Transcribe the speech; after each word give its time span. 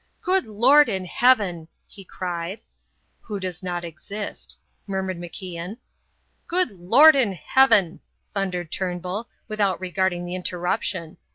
"Good 0.23 0.47
Lord 0.47 0.89
in 0.89 1.05
heaven!" 1.05 1.67
he 1.85 2.03
cried 2.03 2.61
"Who 3.21 3.39
does 3.39 3.61
not 3.61 3.85
exist," 3.85 4.57
murmured 4.87 5.19
MacIan. 5.19 5.77
"Good 6.47 6.71
Lord 6.71 7.15
in 7.15 7.33
heaven!" 7.33 7.99
thundered 8.33 8.71
Turnbull, 8.71 9.29
without 9.47 9.79
regarding 9.79 10.25
the 10.25 10.33
interruption. 10.33 11.17